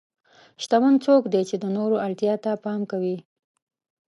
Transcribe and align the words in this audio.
شتمن 0.63 0.95
څوک 1.05 1.23
دی 1.33 1.41
چې 1.49 1.55
د 1.59 1.65
نورو 1.77 1.95
اړتیا 2.05 2.33
ته 2.43 2.51
پام 2.63 2.81
کوي. 2.91 3.17